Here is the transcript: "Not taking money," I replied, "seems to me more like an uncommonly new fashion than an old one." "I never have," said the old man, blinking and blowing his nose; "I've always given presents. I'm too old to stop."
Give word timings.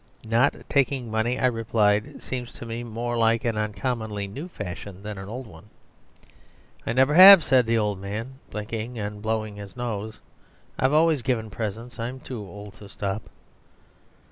"Not 0.25 0.55
taking 0.67 1.11
money," 1.11 1.37
I 1.37 1.45
replied, 1.45 2.23
"seems 2.23 2.51
to 2.53 2.65
me 2.65 2.83
more 2.83 3.15
like 3.17 3.45
an 3.45 3.55
uncommonly 3.55 4.27
new 4.27 4.47
fashion 4.47 5.03
than 5.03 5.19
an 5.19 5.29
old 5.29 5.45
one." 5.45 5.65
"I 6.87 6.93
never 6.93 7.13
have," 7.13 7.43
said 7.43 7.67
the 7.67 7.77
old 7.77 7.99
man, 8.01 8.39
blinking 8.49 8.97
and 8.97 9.21
blowing 9.21 9.57
his 9.57 9.77
nose; 9.77 10.19
"I've 10.79 10.91
always 10.93 11.21
given 11.21 11.51
presents. 11.51 11.99
I'm 11.99 12.19
too 12.19 12.39
old 12.39 12.73
to 12.79 12.89
stop." 12.89 13.29